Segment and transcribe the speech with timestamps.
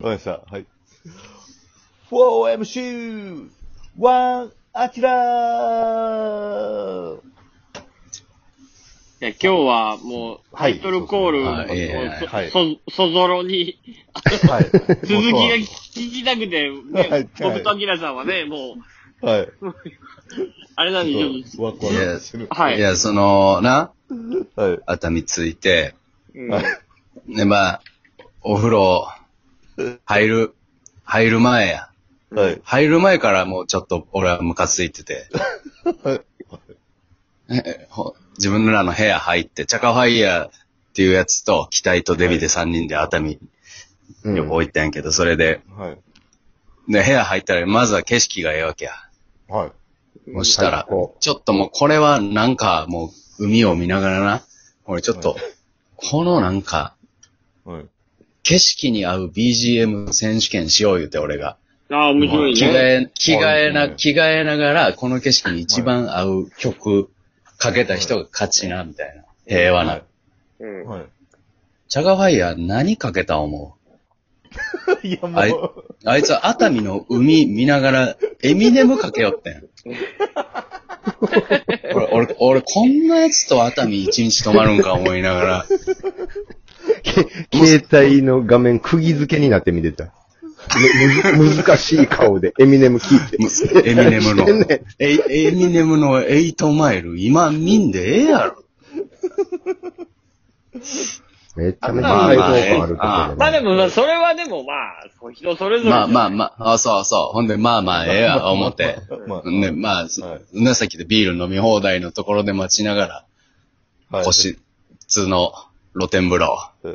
[0.00, 0.42] かりました。
[0.48, 0.66] はい。
[2.08, 3.48] 4MC!
[3.98, 7.20] ワン、アキラーい
[9.18, 11.66] や、今日はもう、タイトルコールを、はい
[12.20, 13.80] そはいそ、そぞろに、
[14.48, 14.70] はい。
[15.02, 15.10] 続きが
[15.56, 15.66] 聞
[16.12, 16.76] きたくて、は
[17.18, 18.76] いね、僕とアキラさんはね、も
[19.20, 19.48] う、はい。
[20.76, 22.46] あれなんで、してる。
[22.46, 22.80] と、はいい。
[22.80, 23.90] や、その、な、
[24.54, 24.78] はい。
[24.86, 25.96] 熱海着いて、
[26.36, 26.64] うんはい。
[27.34, 27.82] で、まあ、
[28.42, 29.08] お風呂、
[30.04, 30.54] 入る、
[31.04, 31.90] 入る前や。
[32.30, 32.60] はい。
[32.62, 35.28] 入る前からもうちょっと俺はムカついてて、
[36.02, 36.20] はい。
[37.50, 40.50] えほ自分らの部屋入って、チャカファイヤーっ
[40.94, 43.38] ていうやつと、機体とデビで3人で熱海
[44.24, 45.98] 旅行行ったんやけど、それで、はい。
[46.92, 48.92] で、部屋入ったら、まずは景色がええわけや。
[49.48, 49.72] はい。
[50.34, 50.86] そしたら
[51.20, 54.42] ちょっともうこれはなんかもう海を見ながらな、
[54.84, 55.36] 俺ちょっと、
[55.96, 56.94] このなんか、
[57.64, 57.86] はい。
[58.48, 61.58] 景色に合う BGM 選手権しよう言うて俺が。
[61.90, 62.58] ああ、面白いね。
[62.58, 63.36] 着替え、着替
[63.68, 67.10] えな、はい着替えながら、この景色に一番合う曲
[67.58, 69.24] かけた人が勝ちな、みたいな。
[69.46, 69.90] 平和な。
[69.90, 70.02] はい
[70.60, 70.86] うん。
[70.86, 71.04] はい。
[71.88, 73.76] チャガファイヤー何かけた思
[75.04, 75.32] いや、もう、
[75.84, 79.68] うあいつは熱海の海見ながら、エミネムかけよってん。
[81.94, 85.66] 俺、俺、俺、こんなやつと熱海一日泊まるんか思いながら、
[87.52, 90.12] 携帯の画面釘付けになって見てた。
[91.34, 93.88] むむず難しい顔でエミネム聞いて。
[93.88, 94.46] エミネムの
[94.98, 98.64] エエミネムのエイトマイル、今見んでええやろ。
[101.56, 103.36] めちゃめちゃあるところで、ね。
[103.36, 105.90] まあでも、まあ、それはでもまあ、人それぞれ。
[105.90, 107.34] まあまあまあ、あそうそう。
[107.34, 108.98] ほんで、まあまあ、ええや、思って。
[109.26, 110.08] まあ、ね、まあ、は
[110.52, 113.24] いなさっきでビール飲み放題のところで待ちながら、
[114.10, 114.24] はい。
[114.24, 114.58] 星、
[115.08, 115.52] 通の
[115.98, 116.92] 露天風呂、うん。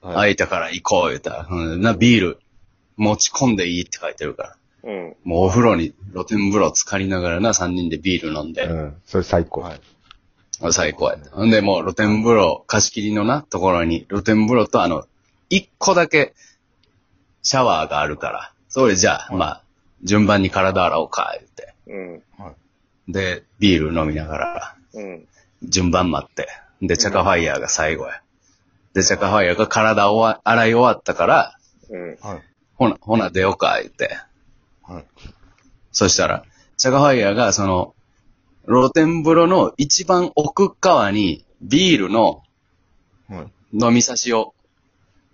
[0.00, 0.14] はい。
[0.14, 2.38] 空いたから行こう言うたら、うん、な、ビール
[2.96, 4.56] 持ち込んでいいって書いてるから。
[4.84, 5.16] うん。
[5.24, 9.60] もうお風呂に、露天風呂浸かりながらな、三人でビール飲んで、うん、それ最高。
[9.60, 9.80] はい。
[10.70, 11.30] 最高やった。
[11.30, 15.06] ほんで、もう露天風呂、貸し切りのな、ところに、露天風呂とあの、
[15.50, 16.34] 一個だけ、
[17.42, 19.62] シャワーがあるから、それじゃあ、まあ、
[20.02, 21.74] 順番に体洗おうか、言って。
[21.86, 23.12] うん。
[23.12, 25.26] で、ビール飲みながら、うん。
[25.62, 26.48] 順番待って。
[26.82, 28.22] で、チャカファイヤーが最後や。
[28.92, 31.56] で、チャカファイヤーが体をわ洗い終わったから、
[31.88, 32.16] うん。
[32.20, 32.42] はい。
[32.74, 34.18] ほな、ほな出ようか、言って。
[34.82, 35.04] はい。
[35.92, 36.44] そしたら、
[36.76, 37.94] チャカファイヤーが、その、
[38.66, 42.42] 露天風呂の一番奥側に、ビールの
[43.28, 43.52] はい。
[43.72, 44.54] 飲み差しを、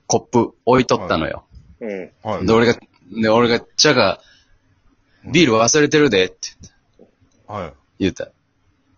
[0.07, 1.45] コップ置いとったのよ。
[1.81, 2.11] うん。
[2.23, 2.47] はい。
[2.47, 2.79] で、俺が、
[3.11, 4.21] で、俺が、チャカ、
[5.25, 6.37] ビール忘れてるで、って
[7.47, 7.73] はい。
[7.99, 8.31] 言うたら。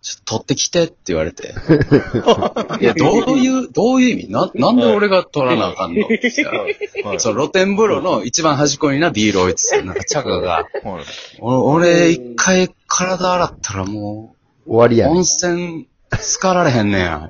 [0.01, 1.53] ちょっと取ってきてって言われて。
[2.81, 4.31] いや、どういう、どういう意味？
[4.31, 6.05] な、なんで俺が取らなあかんの？
[6.05, 7.19] って言ったらはい。
[7.19, 9.81] そう、露天風呂の一番端っこにな、ビール置いてた。
[9.83, 11.03] なんか、チャカが、はい。
[11.39, 14.35] お俺、一回体洗ったらも
[14.65, 15.87] う、終わりやね温泉、
[16.19, 17.29] 浸かられへんねや。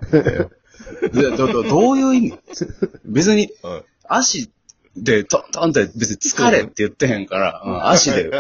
[1.12, 2.34] でど、ど、どういう意味？
[3.06, 3.84] 別に、はい。
[4.08, 4.50] 足
[4.96, 8.32] で、トントンって別に疲れって言ってへんから、うん足で、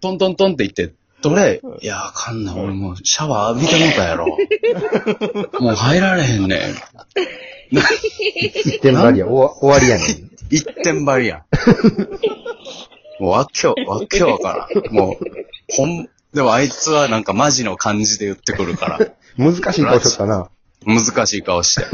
[0.00, 1.60] トントントンって言って、どれ？
[1.80, 4.26] いや、あかんな、俺もうシャワー浴びてもうたやろ。
[5.60, 6.60] もう入られへんねん。
[8.64, 9.26] 一点張りや。
[9.26, 10.30] 終わ終わりやねん。
[10.50, 11.42] 一点張りやん。
[13.18, 14.94] もうわっきょ、わっきょわからん。
[14.94, 15.24] もう、
[15.74, 18.98] ほん、でもあいつはなんかマジの感じで言ってくるから、
[19.38, 20.50] 難しい顔しとったな。
[20.84, 21.86] 難しい顔して。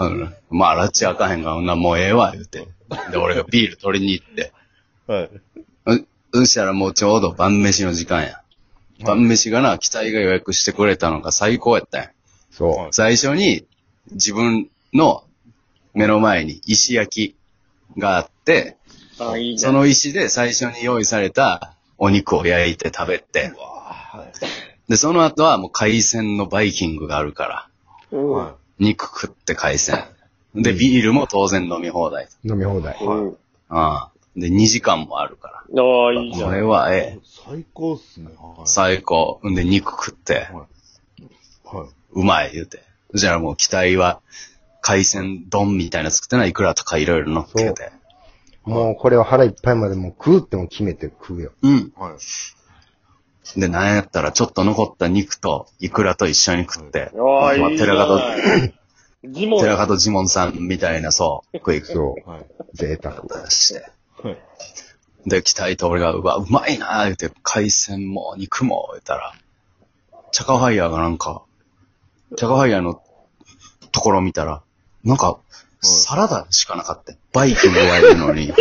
[0.00, 2.66] うん、まあ、ラッチあかへんが、な、もうええわ、言うて。
[3.10, 4.52] で、俺がビール取りに行って。
[5.06, 5.22] は
[5.94, 6.04] い。
[6.32, 8.42] う、そしたらもうちょうど晩飯の時間や。
[9.04, 12.10] 晩飯がな、期待が予約してくれたのが最高やったんや。
[12.50, 13.66] そ最初に、
[14.10, 15.24] 自分の
[15.94, 18.76] 目の前に石焼きがあって、
[19.18, 19.58] あ、いいね。
[19.58, 24.26] その石で最初に用意されたお肉を焼いて食べて、は
[24.86, 24.90] い。
[24.90, 27.68] で、その後はもう海鮮のバイキングがあるから、
[28.10, 28.30] うん。
[28.30, 30.04] は肉食って海鮮。
[30.54, 32.28] で、ビールも当然飲み放題。
[32.44, 32.48] う。
[32.48, 32.98] 飲み放題。
[33.00, 33.36] うん。
[33.68, 34.11] ああ。
[34.36, 35.82] で、2時間もあるから。
[35.82, 36.50] ああ、いいじゃん。
[36.50, 37.20] これはええ。
[37.24, 38.30] 最高っすね。
[38.38, 38.66] はい。
[38.66, 39.40] 最高。
[39.44, 40.48] んで、肉食って、
[41.64, 41.88] はい。
[42.12, 42.82] うまい言うて。
[43.14, 44.20] じゃあもう期待は、
[44.80, 46.50] 海鮮丼みたいなの作ってない？
[46.50, 47.92] いくらとかいろいろ乗っけて。
[48.64, 51.52] もうこれは腹いっぱいまでもう食うっても決めて食うよ。
[51.62, 51.92] うん。
[51.96, 52.16] は
[53.56, 53.60] い。
[53.60, 58.20] で、なんやったらちょっと残った肉とイクラと一緒に食って、ああ、いいじゃ寺門。
[59.60, 62.28] 寺門ジモンさんみたいな、そう、食い食そう。
[62.30, 62.46] はい。
[62.72, 63.50] 贅沢。
[63.50, 63.86] して。
[64.22, 64.38] はい。
[65.26, 69.34] で、期待と俺が、うわ、うまいなー言うて、海鮮も肉も言ったら、
[70.32, 71.42] チャカファイヤーがなんか、
[72.36, 73.00] チャカファイヤーの
[73.92, 74.62] ところ見たら、
[75.04, 75.38] なんか、
[75.80, 77.18] サラダしかなかったよ。
[77.32, 78.52] バイキングがいるのに。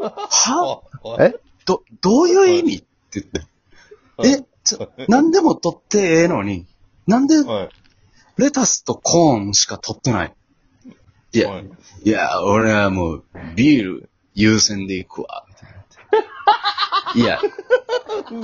[0.00, 0.82] は？
[1.20, 1.34] え？
[1.64, 4.42] ど、どういう意味って言って。
[4.42, 6.66] え、ちょ、なんでも取ってええのに、
[7.06, 7.68] なんではい。
[8.36, 10.34] レタスとコーンしか取ってない？
[11.34, 11.70] いや、はい
[12.04, 13.24] いや、俺はもう、
[13.54, 15.44] ビール優先で行くわ。
[15.48, 15.82] みたいな
[17.14, 17.40] いや、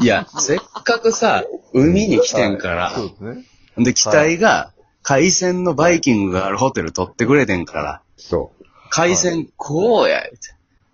[0.01, 3.45] いや、せっかくさ、海に来てんから、そうですね。
[3.85, 8.65] で、機体が、海鮮のバイキングがあるホテル取ってくれてんから、そう。
[8.91, 10.37] 海鮮食おうや、言う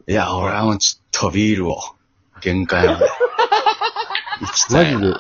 [0.07, 1.79] ていや、俺はもうちょっとビールを、
[2.41, 3.07] 限界まで。
[4.41, 5.15] 行きたマジで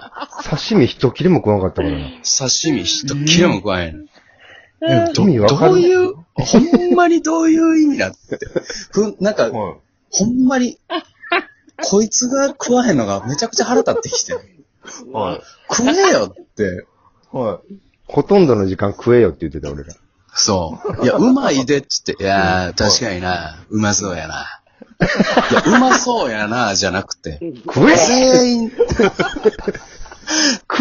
[0.50, 1.98] 刺身一切れも食わなかったからな。
[2.22, 4.06] 刺身一切れも食わへん。
[4.86, 8.38] えど意味わかるどういう、ほんまにどういう意味だって。
[8.92, 9.52] ふん、なんか、はい。
[10.10, 10.78] ほんまに、
[11.82, 14.34] こいつが食わへんのがめちゃくちゃ腹立ってきて。
[15.12, 15.40] はい。
[15.74, 16.86] 食えよって。
[17.32, 17.74] はい。
[18.06, 19.94] ほとんどの時間食えよって言ってた俺ら。
[20.34, 21.04] そう。
[21.04, 24.60] いや、うまいでっつって、いやー、確かにな、うまそうやな。
[25.50, 28.82] いや、うまそうやな、じゃなくて、食え全員、食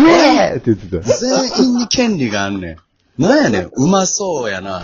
[0.09, 0.99] えって言ってた。
[1.01, 2.77] 全員に権利があんねん。
[3.17, 4.83] なんやねん、うまそうやな。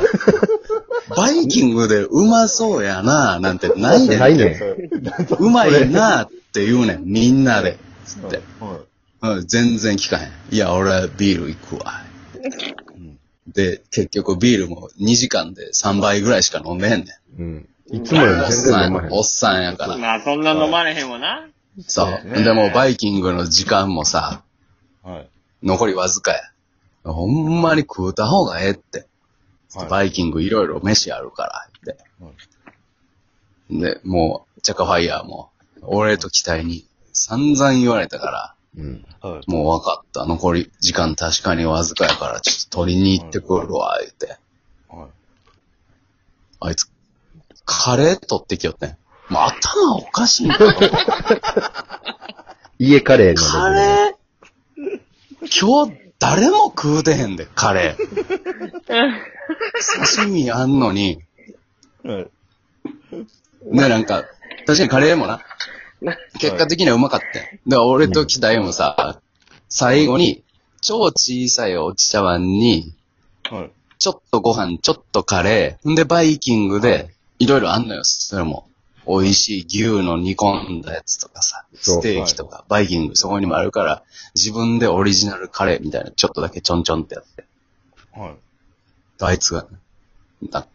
[1.16, 4.20] バイキングでうまそうやな、なんてないねん。
[4.20, 4.60] ないね
[5.40, 7.78] うまいなって言うねん、みんなで。
[8.06, 8.42] つって。
[8.60, 8.80] は
[9.31, 9.38] い。
[9.40, 10.31] うん、全然聞かへん。
[10.52, 12.04] いや、俺はビール行くわ。
[13.48, 17.06] で、結局ビールも2時間で3倍ぐらいしか飲んでへんね
[17.38, 17.42] ん。
[17.42, 17.70] うん。
[17.92, 19.12] いつもよりおっ全然さん飲まへん。
[19.12, 19.98] おっさんやから。
[19.98, 21.48] まあ、そんな飲まれへんわな。
[21.88, 22.44] そう。
[22.44, 24.44] でも、バイキングの時間もさ、
[25.04, 25.28] はい。
[25.64, 26.40] 残りわずかや。
[27.13, 29.00] ほんまに食うた方がええって。
[29.00, 29.07] はい
[29.88, 31.95] バイキングいろいろ飯あるから、って。
[33.69, 35.51] で、もう、チャカファイヤーも、
[35.83, 39.06] 俺と期待に散々言われたから、うん。
[39.21, 39.51] はい。
[39.51, 40.25] もう分かった。
[40.25, 44.39] 残り時間確かにわずかやから、ちょっと取りに行ってくるわ、言って。
[44.89, 45.09] はい。
[46.61, 46.89] あいつ、
[47.65, 48.97] カレー取ってきよってん。
[49.29, 50.73] もう頭おかしいんだよ。
[52.79, 53.41] 家カレーのレベル。
[53.51, 55.50] カレー？
[55.61, 58.06] 今日誰も食うてへんで、カレー。
[60.16, 61.19] 刺身あんのに、
[62.04, 62.27] はい。
[63.63, 64.25] ね、なんか、
[64.66, 65.42] 確かにカレーもな、
[66.39, 67.45] 結果的にはうまかったよ。
[67.68, 69.21] だから俺と期待もさ、
[69.69, 70.44] 最後に、
[70.81, 72.94] 超小さいお茶碗に、
[73.50, 73.71] はい。
[73.98, 78.69] ちょっとご飯、ちょっとカレー、んでバイキングで、いろいろあんのよ、それも。
[79.09, 84.03] 美味しい牛の煮込んだやつとかさ、ステーキとか、バイキングそこにもあるから、
[84.35, 87.45] 自分でオリジナルカレーみたいな、ちょっとだけちょんちょんってやって。
[88.11, 88.35] はい。
[89.21, 89.65] あいつが、
[90.51, 90.67] なんか、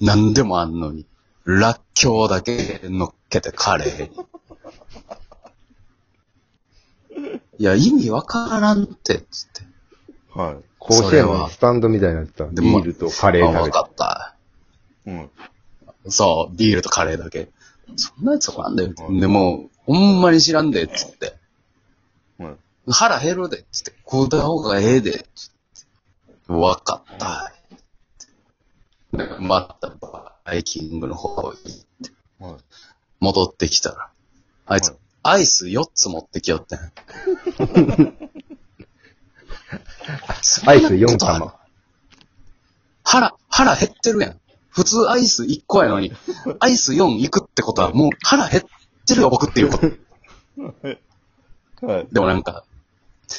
[0.00, 1.06] なんでもあんのに、
[1.44, 4.16] ラッキョウだけ乗っけてカレーに。
[7.58, 9.62] いや、意味わからんって、つって。
[10.38, 10.56] はい。
[10.78, 12.44] 甲子園のスタンドみたいになってた。
[12.44, 14.34] ビールとカレーあ、わ食べてかった。
[15.06, 15.30] うん。
[16.08, 17.48] そう、ビールとカレーだけ。
[17.96, 18.92] そんなやつなんだよ。
[19.08, 21.34] うんでも、ほんまに知らんで、つって。
[22.38, 22.56] はい。
[22.90, 23.92] 腹減るで、つって。
[24.04, 25.50] 食うた方がええで、つっ
[26.46, 26.52] て。
[26.52, 27.52] わかった。
[29.12, 29.90] でまた、
[30.44, 31.64] バイキングの方行って、
[32.38, 32.56] はい。
[33.20, 34.10] 戻ってきたら、
[34.66, 36.78] あいつはい、アイス4つ持ってきよってん。
[40.66, 41.54] アイス4玉。
[43.04, 44.40] 腹、腹減ってるやん。
[44.72, 46.12] 普通アイス1個やのに、
[46.58, 48.64] アイス4行くってことはもう腹減っ
[49.06, 49.86] てるよ、僕っていうこと。
[51.86, 52.06] はい。
[52.10, 52.64] でもなんか、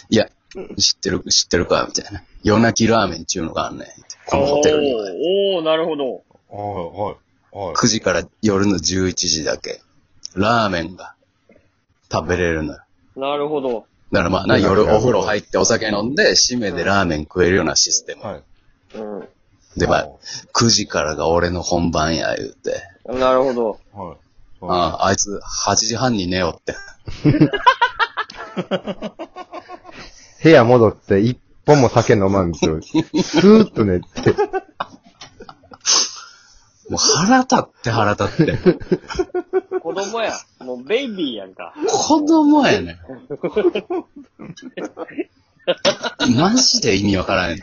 [0.09, 0.29] いや、
[0.77, 2.23] 知ってる、知ってるか、みたいな。
[2.43, 3.87] 夜泣きラーメンっていうのがあんねん。
[4.27, 5.01] このホテルには。
[5.01, 6.05] おーおーなるほど。
[6.05, 6.15] はい。
[7.53, 7.65] はい。
[7.65, 7.75] はい。
[7.75, 9.81] 9時から夜の11時だけ、
[10.35, 11.15] ラーメンが
[12.11, 12.79] 食べれるのよ。
[13.15, 13.85] なるほど。
[14.11, 18.21] だからまあな、夜お風呂入ってお酒飲んで、締めでラーメン食えるようなシステム。
[18.21, 18.43] はい。
[18.99, 19.29] う
[19.77, 20.09] で、まあ、
[20.53, 22.83] 9時からが俺の本番や、言うて。
[23.11, 23.19] ん。
[23.19, 23.79] なるほど。
[23.93, 24.17] はい。
[24.61, 26.75] ああ、あいつ8時半に寝よって。
[30.43, 34.05] 部屋戻って一本も酒飲まんと、スーッと寝て、
[36.89, 38.57] もう腹立って腹立って。
[39.79, 40.33] 子供や。
[40.59, 41.73] もうベイビーやんか。
[41.87, 42.97] 子供やねん。
[46.37, 47.59] マジで意味わからんねん。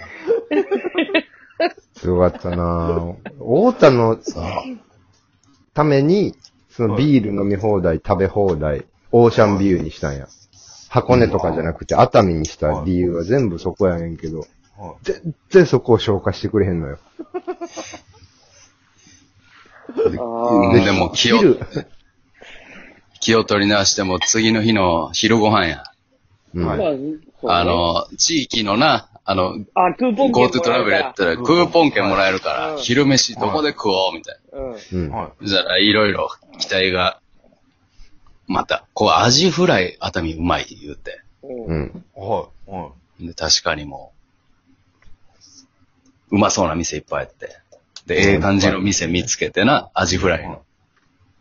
[2.01, 3.15] すごかったなぁ。
[3.39, 4.19] 太田の。
[5.75, 6.35] ために、
[6.71, 10.27] そのビール飲み放題、食べ放題、オーシャンビューにしたんや。
[10.89, 14.49] 箱根とかじゃなくて熱海にした理由は全部そこやねんけど、はい。
[15.03, 16.99] 全然そこを消化してくれへんのよ。
[19.93, 21.61] あででも気を、昼
[23.21, 25.85] 気を取り直しても次の日の昼ご飯や。
[26.55, 34.59] うんあ、の、地域のな、あの、あ、クーポン券 GoTo トラベルやったらクーポン券もらえるから、うん昼飯どこで食おうみたいな。
[34.59, 35.33] うん。
[35.43, 37.21] そしたらいろいろ期待が、
[38.47, 41.21] また、こうアジフライ熱海うまい言うて。
[41.43, 42.05] うん。
[42.17, 42.71] はい。
[42.71, 43.27] はい。
[43.29, 44.13] で、確かにも
[46.31, 47.57] う、うまそうな店いっぱいあって。
[48.07, 50.63] で、ええ感じの店見つけてな、アジフライの。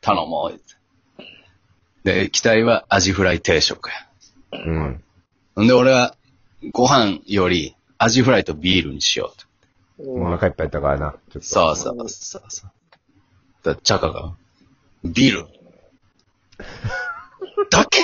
[0.02, 2.24] 頼もう言って。
[2.24, 3.96] で、期待はアジフライ定食や。
[4.52, 5.04] うん。
[5.64, 6.16] んで、俺は、
[6.72, 10.12] ご飯より、アジフライとビールにしようと。
[10.12, 11.12] お腹いっぱいやったからな。
[11.32, 11.42] ちょっと。
[11.42, 12.72] そうそうそうそう。
[13.64, 14.36] だチャカが、
[15.04, 15.48] ビール。
[17.70, 18.02] だけ？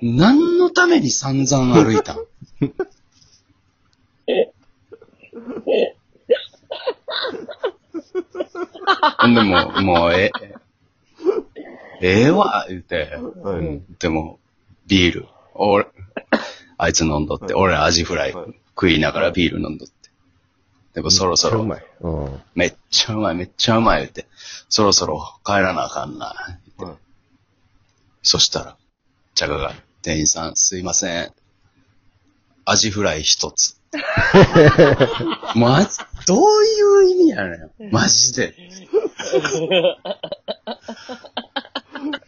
[0.00, 2.14] 何のために散々歩いた？
[2.14, 2.22] ん
[9.18, 10.30] ほんでもう、もう、え、
[12.00, 13.82] ええわ、言って、はい。
[13.98, 14.38] でも、
[14.86, 15.26] ビール。
[15.58, 15.86] 俺、
[16.78, 19.94] あいつ飲んどって、俺アジフライはい食いながらビール飲んどって。
[20.94, 22.26] でもそろそろ、めっちゃうまい。
[22.28, 22.40] うん。
[22.54, 24.28] めっちゃうまい、めっちゃうまい言って、
[24.68, 26.26] そろそろ帰らなあかんな。
[26.26, 26.60] はい。
[28.22, 28.76] そしたら、
[29.34, 31.32] チャカが、店員さんすいません。
[32.64, 33.80] アジフライ一つ。
[35.56, 35.98] まじ、
[36.28, 37.90] どういう意味やねん。
[37.90, 38.54] マジで。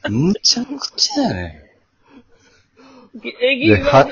[0.09, 1.70] むちゃくちゃやね
[3.29, 4.09] え、ギでは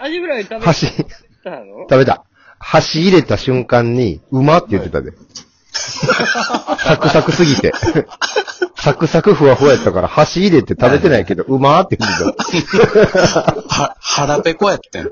[0.00, 0.86] アジフライ食べ箸、
[1.42, 1.86] たの？
[1.90, 2.24] 食べた。
[2.58, 5.12] 箸入れた瞬間に、うまって言ってたで。
[5.72, 7.72] サクサクすぎて。
[8.76, 13.40] サクサクふわふわやったから、箸入れて食べてないけど、うまーって言ってた。
[13.68, 15.04] は、腹ペコやってん。
[15.04, 15.10] ず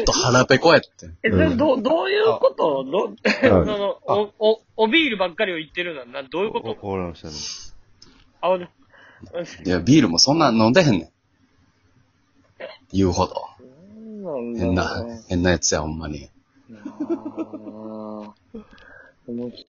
[0.00, 1.16] っと腹ペコやってん。
[1.22, 2.84] え、それど、どういうこと？
[2.84, 3.12] ど、
[3.42, 7.34] そうんの、お、お、おビールばっかりを言ってるのは、な、どういうこわとわかりましたね。
[8.40, 8.68] あ、おい
[9.68, 11.08] や、ビールもそんな飲んでへんねん。
[12.94, 13.34] 言うほど。
[14.22, 16.18] なん変なだろうね、変なやつや、ほんまに。
[16.18, 16.30] い